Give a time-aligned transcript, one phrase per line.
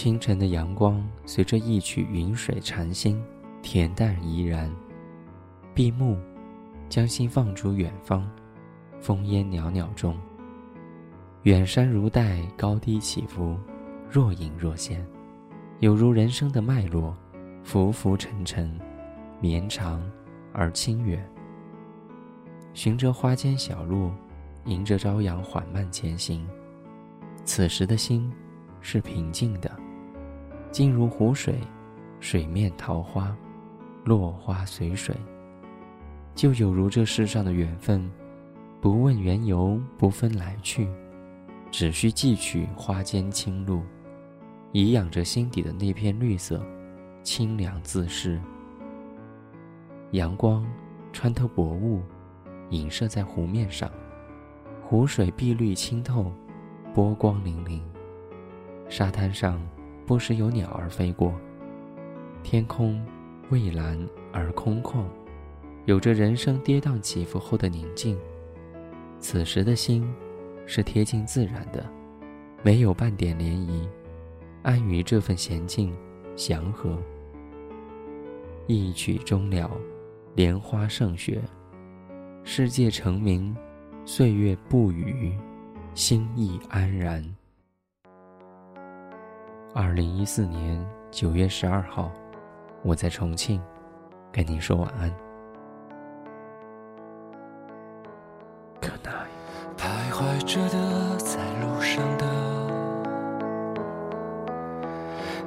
[0.00, 3.20] 清晨的阳光随着一曲云水禅心，
[3.64, 4.70] 恬淡怡然。
[5.74, 6.16] 闭目，
[6.88, 8.24] 将心放逐远方，
[9.00, 10.16] 风烟袅袅中。
[11.42, 13.58] 远山如黛，高低起伏，
[14.08, 15.04] 若隐若现，
[15.80, 17.12] 有如人生的脉络，
[17.64, 18.72] 浮浮沉沉，
[19.40, 20.00] 绵长
[20.52, 21.28] 而清远。
[22.72, 24.12] 循着花间小路，
[24.64, 26.46] 迎着朝阳缓慢前行。
[27.44, 28.32] 此时的心
[28.80, 29.68] 是平静的，
[30.70, 31.58] 静如湖水，
[32.20, 33.34] 水面桃花，
[34.04, 35.14] 落花随水。
[36.34, 38.08] 就有如这世上的缘分，
[38.80, 40.88] 不问缘由，不分来去，
[41.70, 43.82] 只需记取花间清露，
[44.72, 46.62] 颐养着心底的那片绿色，
[47.22, 48.40] 清凉自适。
[50.12, 50.64] 阳光
[51.12, 52.02] 穿透薄雾，
[52.70, 53.90] 影射在湖面上，
[54.82, 56.30] 湖水碧绿清透，
[56.94, 57.80] 波光粼粼。
[58.88, 59.60] 沙滩上
[60.08, 61.34] 不时有鸟儿飞过，
[62.42, 62.98] 天空
[63.50, 63.94] 蔚蓝
[64.32, 65.04] 而空旷。
[65.84, 68.18] 有着人生跌宕起伏后的宁静，
[69.18, 70.10] 此时的心
[70.64, 71.84] 是贴近自然的，
[72.62, 73.86] 没有半点涟漪，
[74.62, 75.94] 安于这份闲静
[76.36, 76.98] 祥和。
[78.66, 79.70] 一曲终了，
[80.34, 81.38] 莲花胜雪，
[82.44, 83.54] 世界成名，
[84.06, 85.36] 岁月不语，
[85.94, 87.22] 心意安然。
[89.74, 92.10] 二零一四年九月十二号，
[92.82, 93.62] 我在重庆，
[94.32, 95.12] 跟您说晚安。
[99.76, 102.26] 徘徊着的，在路上的，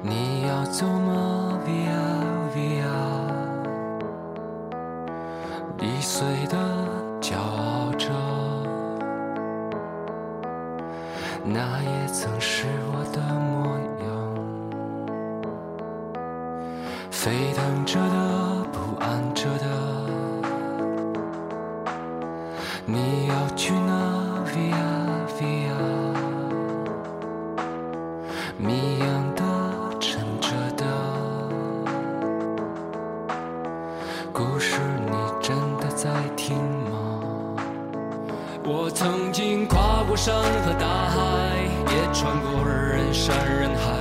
[0.02, 2.00] 你要走吗？Via
[2.56, 2.88] Via，
[5.80, 6.58] 易碎的，
[7.20, 8.10] 骄傲着，
[11.44, 13.91] 那也曾是我的模样。
[17.24, 19.68] 沸腾着的，不安着的。
[22.84, 23.94] 你要去哪
[24.48, 24.74] ？Via
[25.38, 25.78] Via，
[28.58, 29.44] 谜样的，
[30.00, 30.84] 沉着的，
[34.34, 37.22] 故事你真的在听吗？
[38.64, 41.20] 我曾经跨过山和大海，
[41.86, 44.01] 也穿过人山人海。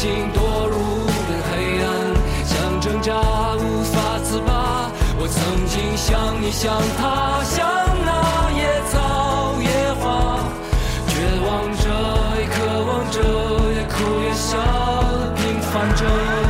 [0.00, 1.52] 心堕入了黑
[1.84, 1.86] 暗，
[2.46, 3.12] 想挣扎
[3.56, 4.90] 无法自拔。
[5.18, 7.68] 我曾经像你，像他，像
[8.02, 9.68] 那野草野
[10.00, 10.40] 花，
[11.06, 11.12] 绝
[11.44, 11.84] 望着，
[12.40, 12.56] 也渴
[12.88, 13.20] 望着，
[13.74, 14.56] 也哭也笑，
[15.36, 16.49] 平凡着。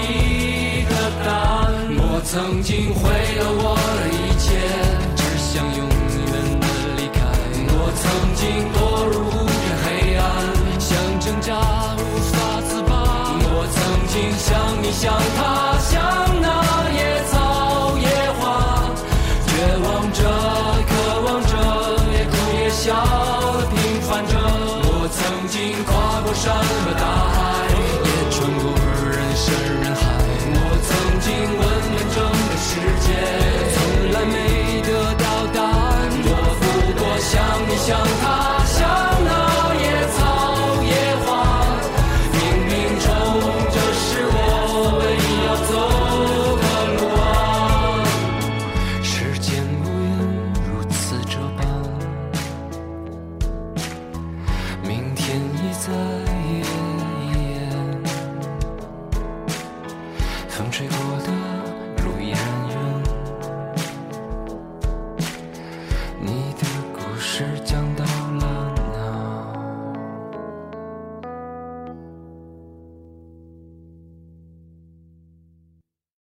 [2.31, 4.55] 曾经毁了我的一切，
[5.17, 5.91] 只想永远
[6.61, 6.63] 的
[6.95, 7.19] 离开。
[7.67, 8.07] 我曾
[8.39, 10.23] 经堕入无边黑暗，
[10.79, 11.59] 想挣扎
[11.99, 11.99] 无
[12.31, 13.35] 法自拔。
[13.35, 13.75] 我曾
[14.07, 14.47] 经像
[14.81, 15.91] 你像他，像
[16.39, 16.47] 那
[16.95, 18.07] 野草野
[18.39, 18.87] 花，
[19.45, 19.51] 绝
[19.83, 20.23] 望着，
[20.87, 20.89] 渴
[21.27, 21.51] 望着，
[22.13, 22.95] 也哭也笑
[23.75, 23.75] 平
[24.07, 24.39] 凡着。
[24.87, 25.19] 我曾
[25.49, 26.47] 经跨过山